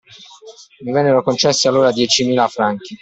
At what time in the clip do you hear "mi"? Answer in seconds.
0.81-0.91